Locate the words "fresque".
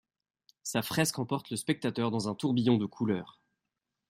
0.81-1.19